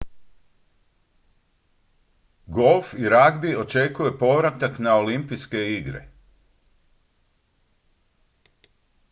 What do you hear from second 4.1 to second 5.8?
povratak na olimpijske